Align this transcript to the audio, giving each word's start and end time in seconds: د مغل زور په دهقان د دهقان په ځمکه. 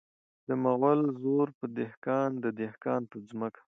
د 0.47 0.49
مغل 0.63 0.99
زور 1.21 1.47
په 1.59 1.65
دهقان 1.77 2.29
د 2.43 2.45
دهقان 2.59 3.01
په 3.11 3.17
ځمکه. 3.27 3.59